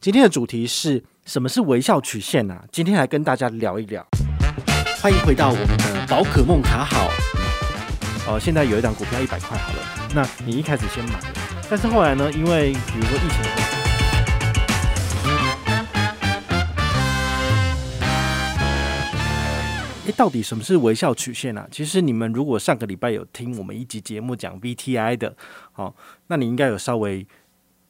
[0.00, 2.64] 今天的主题是什么是微笑曲线呢、啊？
[2.70, 4.06] 今天来跟大家聊一聊。
[5.02, 7.10] 欢迎回到我们的宝可梦卡好。
[8.28, 9.78] 呃，现在有一档股票一百块好了，
[10.14, 11.18] 那你一开始先买，
[11.68, 13.58] 但是后来呢，因为比如说疫情的关
[20.04, 21.66] 系，诶，到底什么是微笑曲线、啊？
[21.72, 25.34] 其实你们如果上个礼拜有听我们一集节目讲 VTI 的，
[25.72, 25.96] 好，
[26.28, 27.26] 那你应该有稍微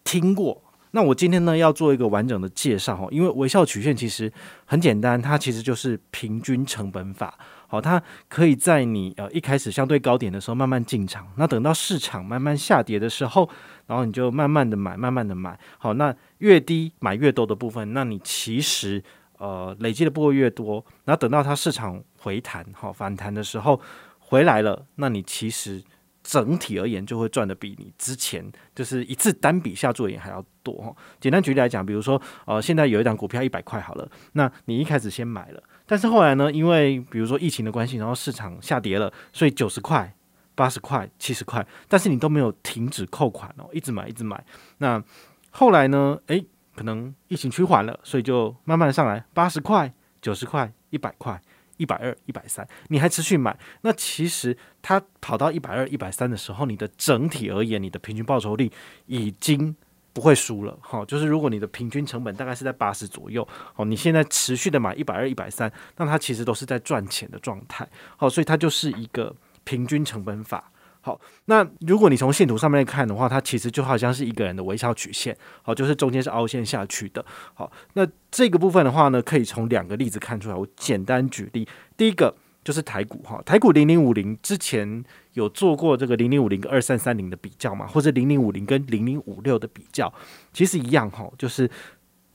[0.04, 0.62] 听过。
[0.92, 4.32] 那我今天呢要做一个完整的介绍哈，因为微笑曲线其实
[4.64, 7.38] 很简单，它其实就是平均成本法。
[7.66, 13.48] 好，它可以在你呃一开始相对高点的时候慢慢进场，那等到市场慢慢下跌的时候，
[13.86, 15.58] 然后你就慢慢的买，慢慢的买。
[15.76, 19.02] 好，那越低买越多的部分，那你其实
[19.36, 23.78] 呃累积的部位越多，然后等到它市场回弹好反弹的时候
[24.18, 25.82] 回来了，那你其实。
[26.28, 30.94] 整体而言，就会赚的比你之前就是一次单笔下注也还要多。
[31.18, 40.14] 简单举例来讲，比如说，呃，现在有一档股票一百块好了，那你一开始先买了，但是后来呢，因为比如说疫情的关系，然后市场下跌了，所以九十块、
[40.54, 44.44] 八十块、七十块，但是你都没有停止扣款哦，一直买，一直买。
[44.76, 45.02] 那
[45.50, 46.44] 后来呢，诶，
[46.76, 51.40] 可能疫情趋缓了，所以就慢慢的上来，八十块、九十块、一百块。
[51.78, 58.70] 一百二、一百三，你还持续买，那其实它跑到一百二、一百三的时候，你的整体而言，你的平均报酬率
[59.06, 59.74] 已经
[60.12, 60.76] 不会输了。
[60.82, 67.88] 好，就是如果你的平均成本大概是在八十左右，好，你现在持续的买一百二、一百三，那它其实都是在赚钱的状态。
[68.16, 70.70] 好，所以它就是一个平均成本法。
[71.00, 77.24] 好，那如果你从线图上面看的话，它其实就好像是一个人的微笑曲线，好，就是中间是凹陷下去的。
[77.54, 80.54] 好，那这个部分的话呢，可以从两个例子看出来。
[80.54, 90.12] 我简单举例，第一个就是台股哈，台股零零五零之前有做过这个零零五零跟二三三零的比较嘛，或者零零五零跟零零五六的比较，
[90.52, 91.70] 其实一样哈，就是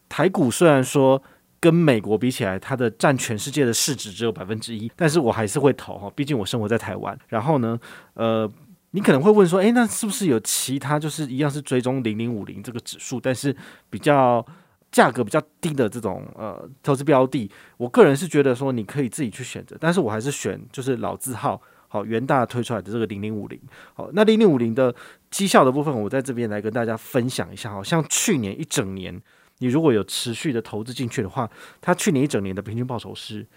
[0.09, 1.21] 台股虽然说。
[1.63, 7.17] 跟美国比起来，它的占全世界的市值只有百分之一，但是我还是会投哈，毕竟我生活在台湾。
[7.29, 7.79] 然后呢，
[8.15, 8.51] 呃，
[8.91, 13.55] 你可能会问说，诶，那是不是有其他就是一样是追踪零零五零这个指数，但是
[13.89, 14.45] 比较
[14.91, 17.49] 价格比较低的这种呃投资标的？
[17.77, 23.57] 我个人是觉得说你可以自己去选择，但是我还是选就是老字号好元大推出来的这个零零五零。
[23.93, 24.93] 好，那零零五零的
[25.31, 29.21] 绩效的部分，我在这边来跟大家分享一下，好像去年一整年。
[29.63, 33.47] 你如果有持续的投资进去的话，它去年一整年的平均报酬是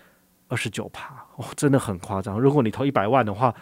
[0.46, 2.38] 二十九趴哦，真的很夸张。
[2.38, 3.52] 如果你投一百万的话，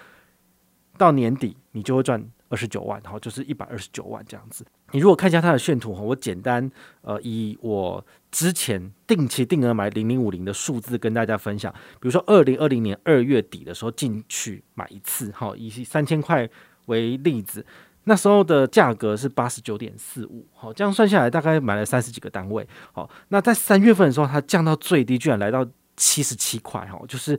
[0.99, 4.62] 到年底你就会赚二十九万，好，就是一百二十九万这样子。
[4.91, 16.47] 你如果看一下它的线图哈，我简单呃以我之前定期定额买零零五零的数字跟大家分享，比如说二零二零年二月底的时候进去买一次，好，以三千块
[16.84, 17.65] 为例子。
[18.04, 25.66] 那时候的价格是八十九点四五，好，这样算下来大概买了三十几个单位，好，那在三月份的时候，它降到最低，居然来到
[25.97, 27.38] 七十七块，哈，就是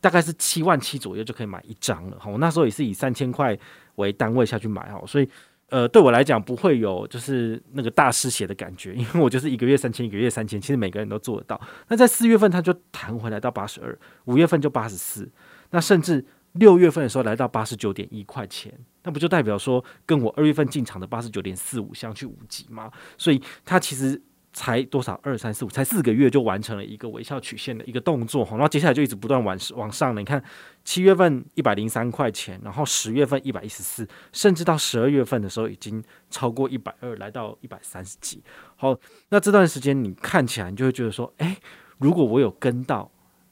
[0.00, 3.56] 大概是七万七左右就可以买一张了，好，我那时候也是以三千块
[3.96, 5.28] 为单位下去买，哈，所以
[5.68, 11.60] 呃，对我来讲不会有就是那个大失血的感觉， 因为我就是一个月三千，一个月三千，其实每个人都做得到。
[11.86, 15.30] 那在四月份它就弹回来到八十二，五月份就八十四，
[15.70, 16.24] 那甚至。
[16.52, 18.72] 六月份的时候来到八十九点一块钱，
[19.04, 22.90] 那不就代表说跟我二月份进场的八十九点四五相去无几吗？
[23.16, 24.20] 所以它其实
[24.52, 30.20] 才多少二三四五，才四个月就完成了一个微笑曲线的一个动作，然后接下来就一直不断往往上了。
[30.20, 30.42] 你看
[30.84, 38.42] 七月份一百零三块钱，然后十月份一百一十四，甚至到十二月份的时候已经超过一百二，来到一百三十几。
[38.74, 41.56] 好，那这段时间你看起来你就会觉得说，诶，
[41.98, 43.08] 如果我有跟到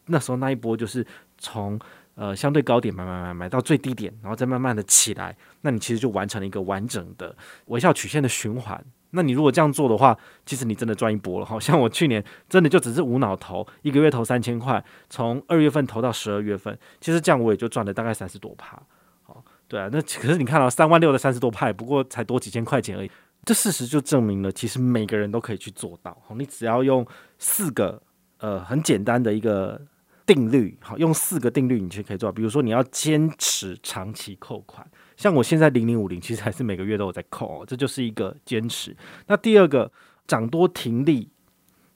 [0.07, 1.07] 那时候那一波，就是
[1.39, 1.79] 从。
[2.21, 7.33] 呃，相对高点买买买买到最低点，然后再慢慢的起来，那你其实就完成了一个完整的
[7.67, 8.85] 微笑曲线的循环。
[9.11, 11.47] 那你如果这样做的话，其实你真的赚一波了。
[11.47, 18.77] 好 像我去年真的就只是无脑投，一个月投三千块，从二月份投到十二月份，其实这样我也就赚了大概三十多趴。
[19.23, 23.11] 好，对啊，那可是你看到三万六的三十多趴，不过才多几千块钱而已。
[23.45, 26.21] 这事实就证明了，其实每个人都可以去做到。
[26.27, 27.07] 好，你只要用
[27.39, 28.03] 四个
[28.39, 29.81] 呃很简单的一个。
[30.29, 32.33] 定律好，用四个定律你就可以做到。
[32.33, 34.87] 比如说，你要坚持长期扣款，
[35.17, 38.95] 像我现在零零五零，其实还是每个月都有在扣，这就是一个坚持。
[39.27, 39.91] 那第二个
[40.27, 41.31] 涨多停利，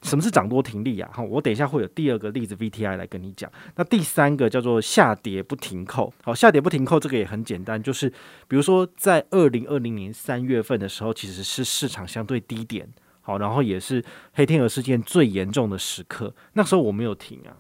[0.01, 1.11] 什么是涨多停利啊？
[1.13, 3.53] 好，我等一下会有第二个例子 VTI 来跟你讲。
[3.77, 8.09] 那第三个叫做下跌不停扣，好，下跌不停扣这个也很简单，就是
[8.49, 12.89] 比如说在二零二零年三月份的时候，其实是市场相对低点，
[13.21, 14.03] 好，然后也是
[14.33, 17.53] 黑天鹅事件最严重的时刻，那时候我没有停啊。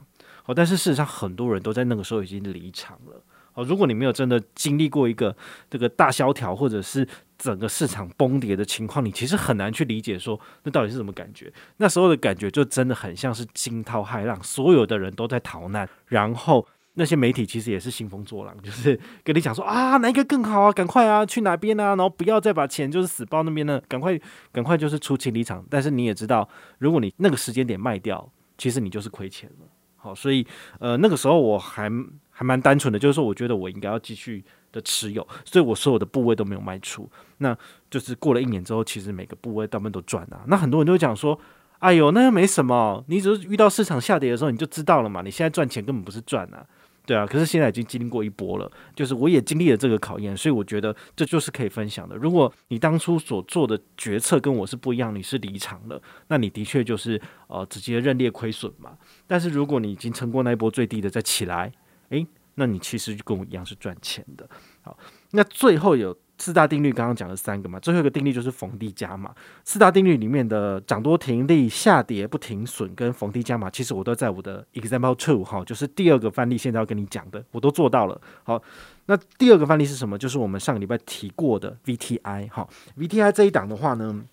[0.42, 3.22] 好，但是事实上很多人都在那个时候已经离场了。
[3.54, 5.36] 哦，如果你没有真的经历过一个
[5.68, 7.06] 这个大萧条或者是
[7.36, 11.52] 整个市场崩跌的情况，你其实很难去理解说那到底是什么感觉。
[11.76, 24.18] 那时候的感觉就真的很像是惊涛骇浪，所有的人都在逃难，然后那些媒体其实也是兴风作浪，就是跟你讲说啊，哪一个更好啊，赶快啊，去哪边啊，然后不要再把钱就是死抱那边呢，赶快
[24.50, 25.62] 赶快就是出清离场。
[25.68, 26.48] 但是你也知道，
[26.78, 29.66] 如果你那个时间点卖掉，其实你就是亏钱了。
[30.02, 30.46] 好，所以
[30.80, 31.90] 呃那个时候我还。
[32.34, 37.08] 还蛮单纯的，就是说，我觉得我应该要继续的持有，所以我所有的部位都没有卖出。
[37.36, 37.56] 那
[37.90, 40.40] 就是过了一年之后，其实每个部位大部分都赚了。
[40.46, 41.38] 那很多人都讲说
[41.80, 45.20] ：“哎呦，那又没什么，你只是遇到市场下跌的时候你就知道了嘛。
[45.20, 46.66] 你现在赚钱根本不是赚啊，
[47.06, 47.26] 对啊。
[47.26, 52.16] 可是现在已经经历过一波了，就是我也经历了这个考验，所以我觉得这就是可以分享的。
[52.16, 58.96] 如果你当初所做的决策跟我是不一样，你是离场了，那你的确就是呃直接认列亏损嘛。
[59.26, 61.72] 但是如果你已经撑过那一波最低的再起来。
[62.10, 62.26] 诶，
[62.56, 64.46] 那你其实就跟我一样是赚钱的。
[64.82, 64.94] 好，
[65.30, 69.32] 那最后有四大定律，刚刚讲了三个嘛，最后一个定律就是逢低加码。
[69.62, 78.20] 四大定律里面的涨多停利、下跌不停损跟逢低加码，其实我都在我的 example two 哈，就是第二个范例，现在要跟你讲的，我都做到了。
[78.42, 78.60] 好，
[79.06, 80.18] 那第二个范例是什么？
[80.18, 82.68] 就是我们上个礼拜提过的 VTI 哈
[82.98, 84.24] ，VTI 这一档的话呢，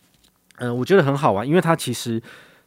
[0.56, 2.20] 嗯、我觉得很好玩，因为它其实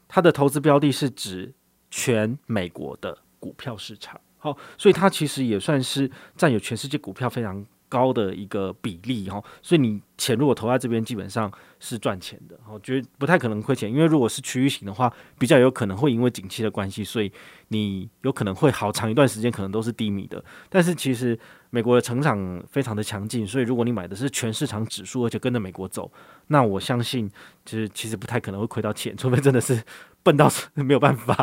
[0.06, 1.52] 它的投资标的是指
[1.90, 4.20] 全美国的股票市场。
[4.38, 17.32] 好，所以它其实也算是占有全世界股票非常高的一个比例哈，所以你钱如果投在这边，基本上是赚钱的，我觉得不太可能亏钱，因为如果是区域型的话，比较有可能会因为景气的关系，所以
[17.69, 20.42] 你有可能会好长一段时间可能都是低迷的。
[20.69, 21.36] 但是其实
[21.70, 26.08] 美国的成长非常的强劲，所以如果你买的是全市场指数，而且跟着美国走，
[26.46, 27.28] 那我相信
[27.64, 29.82] 就是其实不太可能会亏到钱，除非真的是。
[30.25, 31.34] 笨到没有办法，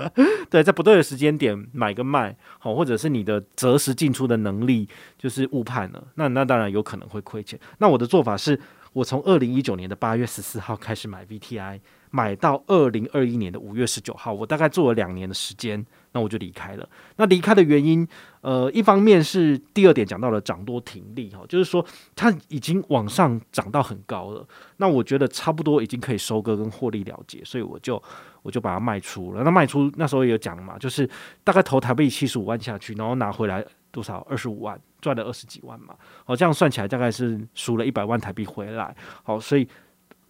[0.50, 4.86] 对，在不对的时间点买个卖，好，或者是你的择时进出的能力
[5.16, 7.58] 就是误判了，那那当然有可能会亏钱。
[7.78, 8.58] 那我的做法是，
[8.92, 11.80] 我从二零一九年的八月十四号开始买 VTI，
[12.16, 15.84] 买到二零二一年的五月十九号，我大概做了两年的时间。
[16.12, 16.88] 那我就离开了。
[17.16, 18.08] 那离开的原因，
[18.40, 21.84] 呃，一方面是第二点讲到了涨多停利哈，就是说
[22.14, 24.48] 它已经往上涨到很高了。
[24.78, 28.02] 那我觉得差不多已经可以收割跟获利了结，所以我就
[28.40, 29.42] 我就把它卖出了。
[29.44, 31.06] 那卖出那时候也有讲嘛，就是
[31.44, 35.94] 大概投台币七十五万下去，然后拿回来多少二十五万，赚了二十几万嘛。
[36.24, 38.96] 好，这样算起来大概是输了一百万台币回来。
[39.22, 39.68] 好，所以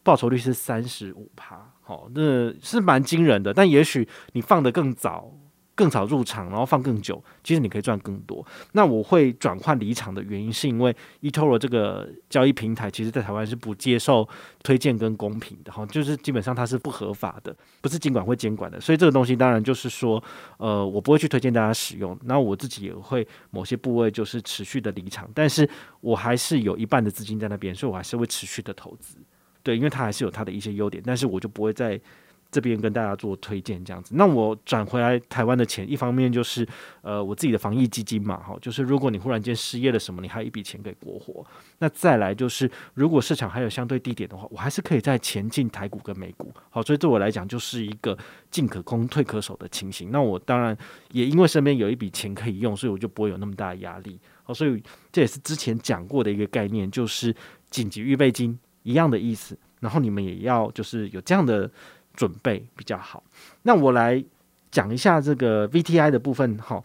[0.02, 3.54] 报酬率是三十五趴，好，那是蛮惊人的。
[3.54, 5.32] 但也许你放得更早。
[5.78, 8.42] 更早入场，然后放更久，其实你可以赚更多。
[8.72, 14.26] 那我会转换离场的原因，是因为 eToro 这个交易平台，其实在台湾是不接受
[14.62, 18.80] 推荐跟公平的哈，就是基本上它是不合法的，不是监管会监管的。
[18.80, 20.24] 所以这个东西当然就是说，
[20.56, 22.18] 呃，我不会去推荐大家使用。
[22.24, 25.68] 那我自己也会某些部位就是持续的离场，但是
[26.00, 29.18] 我还是有一半的资金在那边，所以我还是会持续的投资。
[29.66, 32.00] 对，因为它还是有它的一些优点，但是我就不会在。
[32.48, 36.66] 这边跟大家做推荐这样子，那我转回来台湾的钱，一方面就是
[37.02, 41.44] 呃我自己的防疫基金嘛，哈，就是如果你忽然间失业了什么，你还有一笔钱给国货。
[41.80, 48.16] 那再来就是，如果市场还有相对低点的话，我还是可以再前进台股跟美股，好，所以对我来讲就是一个
[48.48, 50.12] 进可攻退可守的情形。
[50.12, 50.74] 那我当然
[51.10, 54.80] 也因为身边有一笔钱可以用，所以我就不会有那么大的压力，好，所以
[55.10, 57.34] 这也是之前讲过的一个概念，就是
[57.70, 59.58] 紧急预备金一样的意思。
[59.80, 61.70] 然后你们也要就是有这样的。
[62.16, 63.22] 准备比较好。
[63.64, 64.24] 那我来
[64.70, 66.56] 讲一下这个 VTI 的部分。
[66.56, 66.82] 哈，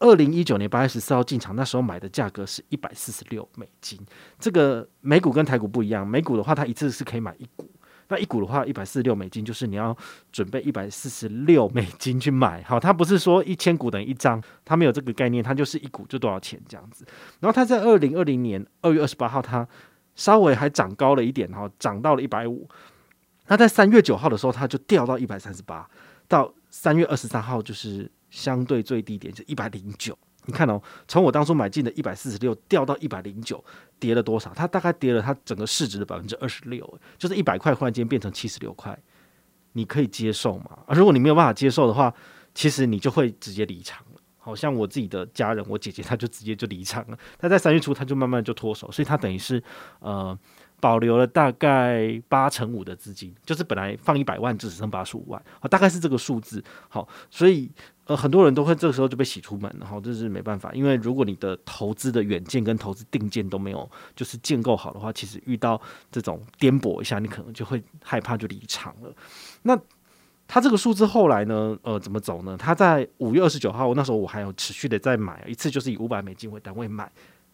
[0.00, 3.96] 二零一九年八月十四号进场，那时候买的价格是一百四十六美金。
[4.40, 7.70] 这个美股跟台股不一样，美股的话，它一次是可以买一股。
[8.08, 9.96] 那一股的话，一百四十六美金就是你要
[10.32, 12.60] 准备一百四十六美金去买。
[12.64, 17.06] 好，它不是说一千股等于一张，它没有这个概念，它就是一股就多少钱这样子。
[17.38, 19.66] 然后它在二零二零年二月二十八号，它
[20.14, 22.68] 稍微还涨高了一点，哈，涨到了一百五。
[23.46, 25.88] 那在三月九号的时候，它就掉到一百三十八，
[26.26, 30.16] 到三月二十三号就是相对最低点，就一百零九。
[30.46, 33.62] 你看哦，从我当初买进的一百四十六掉到一百零九，
[33.98, 34.52] 跌了多少？
[34.54, 38.98] 它大概跌了它整个市值的百分之二十六，就是一百块忽然间变成七十六块，
[39.72, 40.78] 你可以接受吗？
[40.86, 42.12] 啊，如果你没有办法接受的话，
[42.54, 44.03] 其实你就会直接离场。
[44.44, 47.18] 好像我自己的家人，我姐姐，她就直接就离场了。
[47.38, 49.62] 她在三月初，她就慢慢就脱手，所以她等于是
[50.00, 50.38] 呃。
[50.80, 56.62] 保留了大概八成五的资金，就是本来放一百万，只剩八十五万，好，大概是这个数字。
[56.90, 57.70] 好，所以
[58.04, 69.10] 呃，很多人都会这个时候就被洗出门，然后这是没办法，因为如果你的投资的远见跟投资定见都没有，就是建构好的话，其实遇到这种颠簸一下，你可能就会害怕就离场了。
[69.62, 69.80] 那
[70.46, 72.56] 它这个数字后来呢，呃，怎么走呢？
[72.56, 77.10] 它在五月二十九号，那时候我还有持续的在买，一次就是以五百美金为单位买。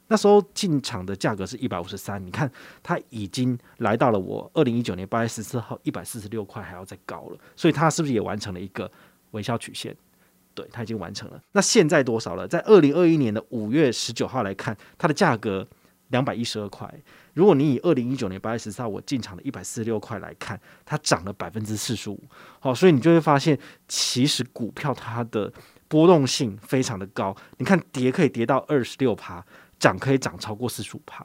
[0.09, 2.50] 那时候进场的价格是一百五十三，你看
[2.82, 8.90] 它已经来到了我二零一九年八月十四号一百四十六块还要再高了，所以它是不是也完成了一个
[9.30, 9.97] 微笑曲线？
[10.52, 11.40] 对，它已经完成了。
[11.52, 12.49] 那现在多少了？
[12.49, 15.64] 在二零二一年的五月十九号来看，它的价格
[16.11, 16.88] 两百一十二块。
[17.35, 22.23] 如果你以二零一九年八月十四号我进场的一百四十六块来看，它涨了百分之四十五。
[22.61, 25.52] 好，所以你就会发现，其实股票它的
[25.88, 27.37] 波动性非常的高。
[27.59, 29.45] 你看跌可以跌到二十六趴。
[29.81, 31.25] 涨可以涨超过四十五趴，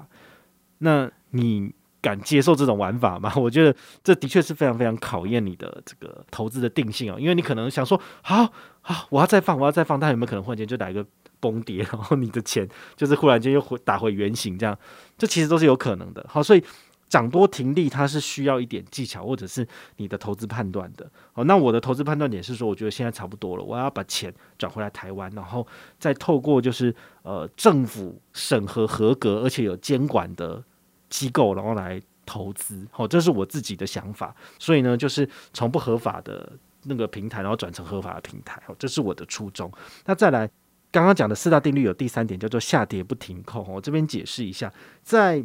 [0.77, 3.29] 那你敢接受这种玩法吗？
[3.35, 8.49] 我觉得这的确是非常非常考验你的这个投资的定性啊，因为你可能想说，好
[8.79, 11.05] 好，我要再放，我要再放，但有没有可能忽然间就来一个
[11.45, 14.77] 崩跌，然后你的钱就是忽然间又回打回原形，这样，
[15.17, 16.25] 这其实都是有可能的。
[16.27, 16.63] 好，所以。
[17.07, 19.65] 涨多停利，它是需要一点技巧，或者是
[19.97, 21.09] 你的投资判断的。
[21.35, 25.65] 哦，那我的投资判断点是说，我觉得现在差不多了，我要把钱转回来台湾，然后
[25.99, 30.61] 再透过就是呃政府审核合格而且有监管的
[31.07, 32.85] 机构，然后来投资。
[32.89, 34.35] 好，这是我自己的想法。
[34.57, 36.53] 所以呢，就是从不合法的
[36.85, 38.59] 那个平台，然后转成合法的平台。
[38.65, 39.71] 好，这是我的初衷。
[40.05, 40.49] 那再来，
[40.95, 43.63] 刚刚讲的四大定律有第三点叫做下跌不停扣。
[43.63, 44.71] 我这边解释一下，
[45.03, 45.43] 在。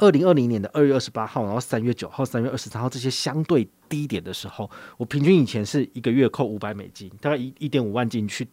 [0.00, 8.48] 二零二零年的二月二十八号，然后三月九号、三月二十三号这些相对低点的时候，我平均以前是一个月扣五百美金，大概一一点五万进去。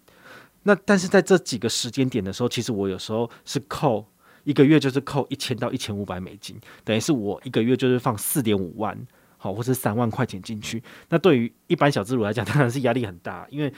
[0.62, 4.06] 那但是在这几个时间点的时候，其实我有时候是扣
[4.44, 8.96] 一个月就是扣一千到一千五百美金，等于是我一个月就是放四点五万，
[9.38, 10.84] 好，或是三万块钱进去。
[11.10, 13.74] 那对于一般小资主来讲，当然是压力很大，因为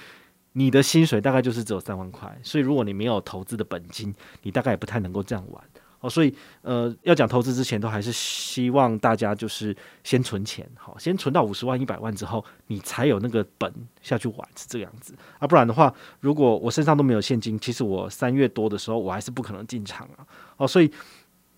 [0.53, 5.63] 你的薪水大概就是只有三万块，所以如果你没有投资的本金，你大概也不太能够这样玩。
[5.99, 15.47] 哦，所以呃，要讲投资之前，都还是希望大家就是先存钱，好，先存到五十万、一百万之后，你才有那个本下去玩，是这个样子啊。
[15.47, 20.27] 不然的话，如果我身上都没有现金，其实我三月多的时候，我还是不可能进场啊。
[20.57, 20.91] 哦，所以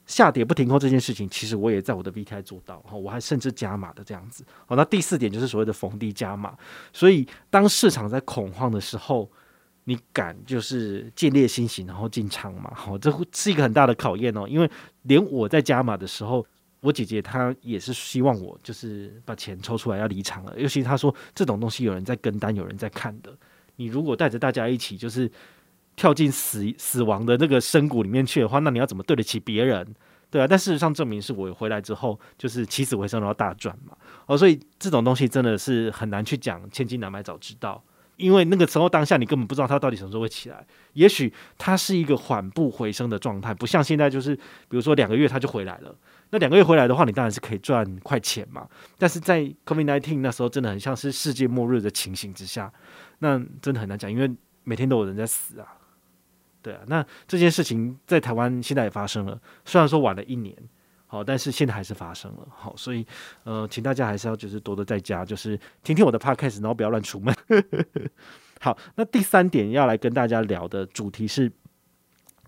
[0.05, 4.45] 下跌不停扣这件事情，其实我也在我的 VTI 做到，哈，我还甚至加码的这样子。
[4.65, 6.55] 好，那第四点就是所谓的逢低加码。
[6.93, 9.29] 所以当市场在恐慌的时候，
[9.85, 12.71] 你敢就是建立信心，然后进场嘛？
[12.75, 14.47] 好，这是一个很大的考验哦。
[14.47, 14.69] 因为
[15.03, 16.45] 连我在加码的时候，
[16.81, 20.53] 我姐姐她也是希望我就是把钱抽出来要离场了。
[20.59, 23.35] 尤其她说这种东西有人在跟单，有人在看的。
[23.75, 25.29] 你如果带着大家一起就是
[25.95, 29.87] 跳进死死亡的那个深谷里面去的话，那你要怎么对得起别人？
[30.29, 30.47] 对啊。
[30.47, 33.95] 但事实上证明是我回来之后就是起死回生，然后大赚嘛。
[34.25, 37.83] 哦，所以这种东西真的是很难去讲，千金难买早知道。
[38.17, 45.93] 因为那个时候当下你根本不知道它到底什么时候会起来，也许它是一个缓步回升的状态，不像现在就是比如说两个月它就回来了。
[46.29, 48.65] 那两个月回来的话，你当然是可以赚快钱嘛。
[48.97, 52.71] 但是在 COVID-19 那时候真的很像是世界末日的情形之下，
[53.19, 54.33] 那真的很难讲，因为
[54.63, 55.67] 每天都有人在死啊。
[56.65, 60.55] 对啊，那这件事情在台湾现在也发生了，虽然说晚了一年。
[61.05, 62.47] 好，但是现在还是发生了。
[62.49, 63.05] 好，所以
[63.43, 67.33] 呃，请大家还是要就是多多在家，就是听听我的 podcast，然后不要乱出门。
[68.59, 71.51] 好，那第三点要来跟大家聊的主题是，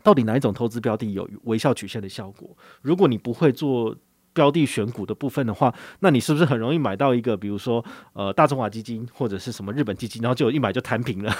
[0.01, 2.57] 到底哪一种投资标的有微笑曲线的效果？
[2.81, 3.95] 如果你不会做。
[4.37, 11.35] 标的选股的部分的话，那你是不是很容易买到一个，比如说呃大中华基金或者是什么日本基金，然后就一买就摊平了？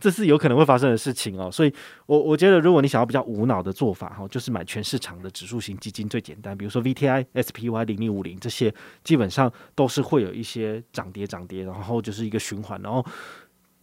[0.00, 1.50] 这是有可能会发生的事情哦。
[1.50, 1.72] 所以
[2.06, 13.04] 我我觉得，如果你想要比较无脑的做法哈，就是买全市场的指数型基金最简单，比如说 VTI、SPY 零零五零这些，基本上都是会有一些涨跌涨跌，然后就是一个循环，然后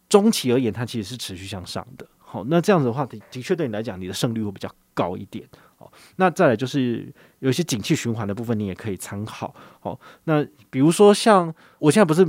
[0.08, 2.06] 中期而言，它其实是持续向上的。
[2.18, 5.46] 好，那这样子的话，的的确对你来讲，你的胜率会比较高一点。
[6.16, 9.54] 那再来就是有一些景气循环的部分，你也可以参考。
[9.80, 12.26] 好，那比如说像我现在不是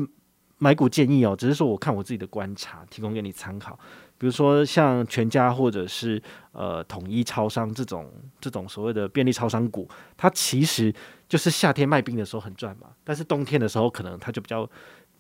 [0.58, 3.78] 买股建议哦，只是说我看我自己的观察，提供给你参考。
[4.18, 6.22] 比如说像全家或者是
[6.54, 10.94] 呃统一超商这种这种所谓的便利超商股，它其实
[11.28, 14.70] 就是夏天卖冰的时候很赚嘛，但是冬天的时候可能它就比较。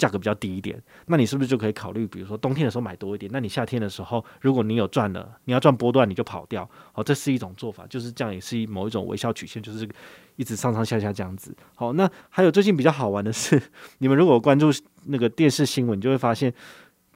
[0.03, 3.31] 价格比较低一点，那你是不是就可以考虑，比如说冬天的时候买多一点？
[3.31, 6.69] 那你夏天的时候，如果你有赚了，你要赚波段，你就跑掉。
[6.91, 9.87] 好，这是一种做法，就是这样，也是某一种微笑曲线，就是
[10.35, 11.55] 一直上上下下这样子。
[11.73, 13.61] 好，那还有最近比较好玩的是，
[13.99, 14.69] 你们如果关注
[15.05, 16.53] 那个电视新闻，就会发现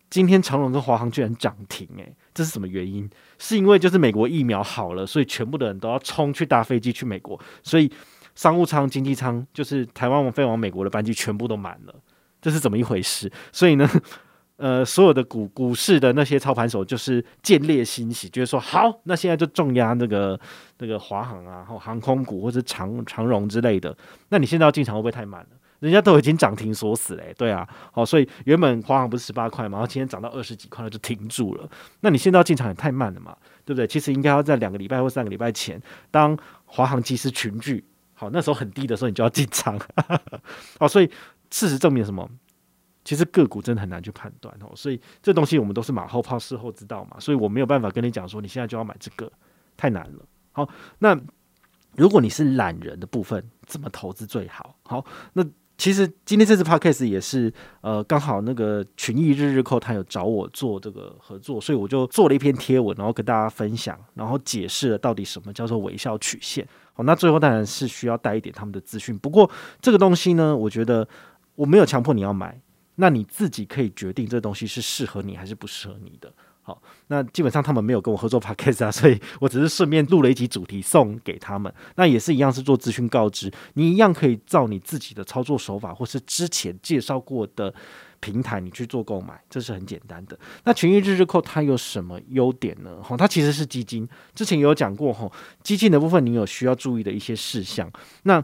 [0.09, 3.09] 今天长隆跟华航居然涨停，诶，这是什么原因？
[3.37, 7.91] 是因为就是美国疫苗好了，所以全部的人都要冲去搭飞机去美国，所以
[8.33, 11.93] 商务舱、经济舱就是台湾往飞往美国的班机全部都满了。
[12.47, 13.29] 这是怎么一回事？
[13.51, 13.85] 所以呢，
[14.55, 20.39] 呃，所有的股股市的那些操盘手就是见猎心喜，就是说好，那现在就重压那个
[20.77, 23.93] 那个华航啊，或航空股或者长长荣之类的。
[24.29, 25.47] 那你现在要进场会不会太慢了？
[25.79, 31.69] 人家都已经涨停锁死了，对啊，好，所以原本华航不是十八块嘛，然后今天涨到二十几块了就停住了。
[31.99, 33.35] 那你现在要进场也太慢了嘛，
[33.65, 33.85] 对不对？
[33.85, 36.35] 其实应该要在两个礼拜或三个礼拜前，当
[36.65, 37.85] 华航机师群聚，
[38.15, 39.79] 好，那时候很低的时候你就要进场。
[40.79, 41.07] 好，所以
[41.51, 42.29] 事实证明什么？
[43.03, 49.31] 其实个股真的很难去判断哦，所以这东西我们都是马后炮，事后知道嘛，所以我没有办法跟你讲说你现在就要买这个，
[49.77, 50.25] 太难了。
[50.51, 50.67] 好，
[50.99, 51.17] 那
[51.95, 54.75] 如果你是懒人的部分，怎么投资最好？
[54.83, 55.45] 好，那
[55.77, 66.67] 其实今天这次 podcast 也是呃，刚好那个群益日日扣他有找我做这个合作，所以我就做了一篇贴文，然后跟大家分享，然后解释了到底什么叫做微笑曲线。
[66.93, 69.49] 好，那最后当然是需要带一点他们的资讯，不过
[69.79, 71.07] 这个东西呢，我觉得
[71.57, 72.57] 我没有强迫你要买。
[72.99, 76.33] 那你自己可以决定这东西是适合你还是不适合你的。
[76.63, 81.71] 好，那基本上他们没有跟我合作 podcast 啊，所以我只是顺便录了一集主题送给他们。
[81.95, 87.71] 那也是一样是做资讯告知，你一样可以照你自己的操作手法，或是之前介绍过的
[88.19, 90.37] 平台，你去做购买，这是很简单的。
[90.63, 93.01] 那群益日日扣它有什么优点呢？
[93.03, 97.89] 哈，它其实是基金，之前有讲过哈，基金的部分你有需要注意的一些事项。
[98.23, 98.43] 那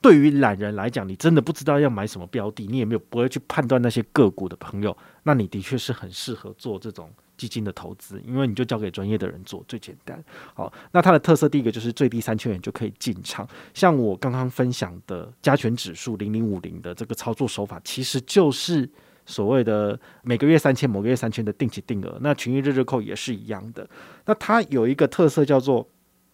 [0.00, 10.22] 对于懒人来讲，你真的不知道要买什么标的，你也没有不会去判断那些个股的朋友，那你的确是很适合做这种基金的投资，因为你就交给专业的人做最简单。
[10.54, 18.88] 好，那它的特色第一个就是最低三千元就可以进场，像我刚刚分享的加权指数零零五零的这个操作手法，其实就是
[19.26, 22.16] 所谓的每个月三千，某个月三千的定期定额。
[22.20, 23.88] 那群益日日扣也是一样的，
[24.26, 25.88] 那它有一个特色叫做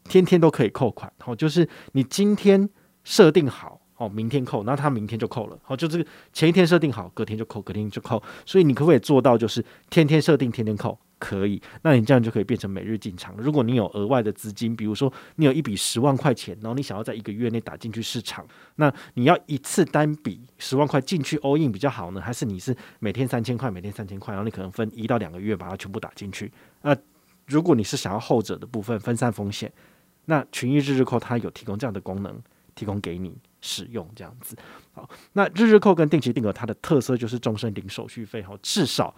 [0.05, 2.69] 天天都可以扣款，好，就是你今天。
[3.05, 5.59] 设定好哦，明天扣，那他明天就扣了。
[5.63, 8.21] 好，就这个前一天设定好，隔天就扣，隔天就扣。
[8.45, 10.99] 所以你可不可以做到，就是天天设定，天天扣？
[11.17, 11.63] 可以。
[11.83, 13.35] 那你这样就可以变成每日进场。
[13.39, 26.53] 如果你有额外的资金，比如说你有一笔十万块钱，然后你想要在一个月内打进去市场，那你要一次单笔十万块进去 all in 比较好呢，还是你是每天三千块，每天三千块，然后你可能分一到两个月把它全部打进去？
[26.83, 26.95] 那
[27.47, 29.73] 如果你是想要后者的部分分散风险，
[30.27, 32.39] 那群益日日扣它有提供这样的功能。
[32.75, 34.57] 提供给你使用这样子，
[34.93, 39.15] 好，那日日扣跟定期定额它的特色就是终身零手续费，哈，至少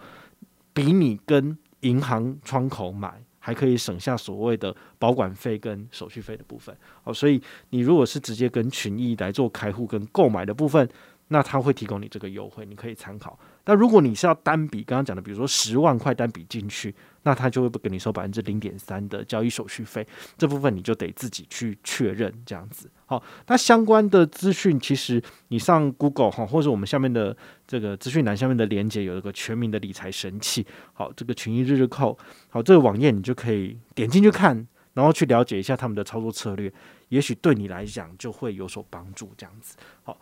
[0.73, 10.87] 比你跟银行窗口买还可以省下所谓的保管费跟手续费的部分，好，所以你如果是直接跟群益来做开户跟购买的部分，
[11.29, 13.37] 那他会提供你这个优惠，你可以参考。
[13.67, 22.89] 那如果你是要单笔，刚刚讲的，比如说十万块单笔进去，那他就会不给你收百分之零点三的交易手续费，这部分你就得自己去确认这样子。
[23.05, 27.35] 好，那相关的资讯，其实你上 Google 哈，或者我们下面的
[27.67, 36.71] 这个资讯栏下面的连接有一个全民的理财神器，好，这个群益日日扣，好，这个网页你就可以点进去看，然后去了解一下他们的操作策略，
[37.09, 39.75] 也许对你来讲就会有所帮助这样子。
[40.03, 40.17] 好。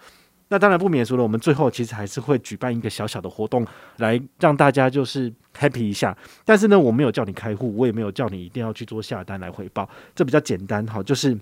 [0.48, 3.66] 那当然不免俗了，我们最后其实还是会举办一个小小的活动，
[3.98, 6.16] 来让大家就是 happy 一下。
[6.46, 11.36] 但是呢，我没有叫你开户，我也没有叫你一定要去做下单来回报，这比较简单哈，就是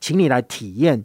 [0.00, 1.02] 请你来体验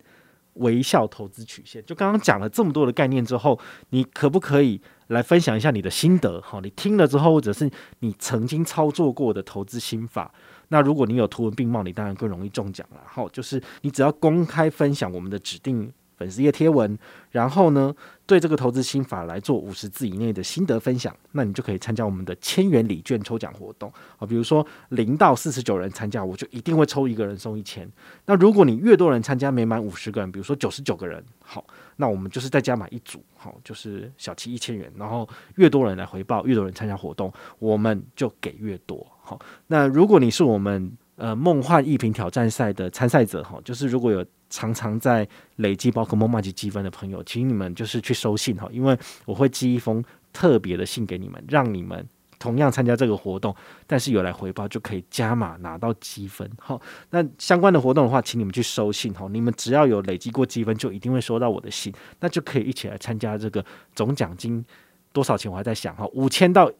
[0.56, 1.82] 微笑投资曲线。
[1.86, 3.58] 就刚刚讲了这么多的概念之后，
[3.92, 6.42] 你可不可以来分享一下你的心得？
[6.42, 10.30] 哈，你听了之后，或者是你曾经操作过的投资心法。
[10.68, 13.02] 那如果你有图文并茂，你当然更容易中奖了。
[13.06, 15.90] 好，就是你只要公开分享我们的指定。
[16.18, 16.98] 粉丝页贴文，
[17.32, 17.94] 然后呢，
[18.26, 24.26] 对这个投资心法来做五十字以内的心得分享，那你就可以参加我们的千元礼券抽奖活动啊。
[24.26, 27.90] 比如说零到四十九人参加，我就一定会抽一个人送一千。
[28.26, 31.66] 那如果你越多人参加，没满五十个人，比如说九十九个人，好，
[31.98, 34.92] 那我们就是再加买一组，好，就是小七一千元。
[34.98, 39.06] 然后越多人来回报，越多人参加活动，我们就给越多。
[39.22, 44.26] 好，那如果你是我们呃梦幻一品挑战赛的参赛者，哈，就是如果有。
[44.48, 50.02] 常常在累积宝可梦麦吉积分的朋友，请你们就是去收信哈，因为我会寄一封
[50.32, 53.54] 特别的信给你们，让你们同样参加这个活动，
[53.88, 56.50] 但是有来回报就可以加码拿到积分。
[56.60, 64.64] 好，那相关的活动的话，请你们去收信哈，你们只要有累积过积分，就一定会收到我的信，那就可以一起来参加这个总奖金
[65.12, 65.52] 多少钱？
[65.52, 66.72] 我还在想哈，五千到。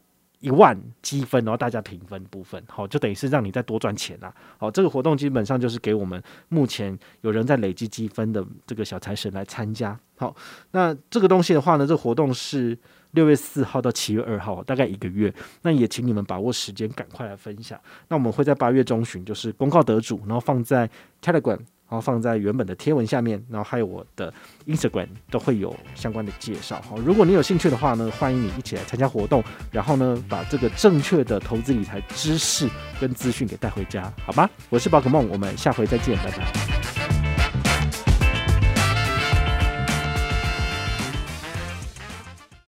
[0.46, 4.32] 一万积分，然后大家平分部分，好，就等于是让你再多赚钱啦。
[4.58, 9.98] 好，这个活动基本上就是给我们目前有人在累积积分的这个小财神来参加。
[10.16, 10.36] 好，
[10.70, 12.78] 那这个东西的话呢，这个活动是
[13.10, 15.34] 六月四号到七月二号，大概一个月。
[15.62, 17.76] 那也请你们把握时间，赶快来分享。
[18.06, 20.88] 那我们会在八月中旬就是公告得主，然后放在
[21.20, 21.58] Telegram。
[21.88, 24.32] 然后放在原本的贴文下面，然后还有我的
[24.66, 26.82] Instagram 都会有相关的介绍。
[26.88, 32.68] 好，如果你有兴趣的话呢，欢迎你一起来参加活动，然后呢，把这个正确的投资理财知识
[33.00, 34.48] 跟资讯给带回家，好吗？
[34.68, 36.75] 我是宝可梦，我们下回再见，拜拜。